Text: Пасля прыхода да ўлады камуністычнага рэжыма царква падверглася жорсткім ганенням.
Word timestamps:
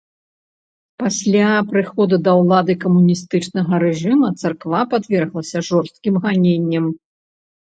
Пасля 1.01 1.51
прыхода 1.73 2.15
да 2.29 2.33
ўлады 2.39 2.75
камуністычнага 2.85 3.83
рэжыма 3.85 4.27
царква 4.43 4.81
падверглася 4.95 5.57
жорсткім 5.69 6.13
ганенням. 6.25 6.85